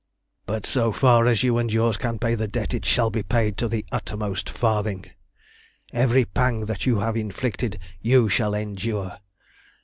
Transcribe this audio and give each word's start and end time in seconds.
"But 0.47 0.65
so 0.65 0.91
far 0.91 1.27
as 1.27 1.43
you 1.43 1.59
and 1.59 1.71
yours 1.71 1.95
can 1.95 2.17
pay 2.17 2.33
the 2.33 2.47
debt 2.47 2.73
it 2.73 2.85
shall 2.87 3.11
be 3.11 3.21
paid 3.21 3.55
to 3.59 3.67
the 3.67 3.85
uttermost 3.91 4.49
farthing. 4.49 5.05
Every 5.93 6.25
pang 6.25 6.61
that 6.65 6.87
you 6.87 7.01
have 7.01 7.15
inflicted 7.15 7.77
you 8.01 8.27
shall 8.27 8.55
endure. 8.55 9.19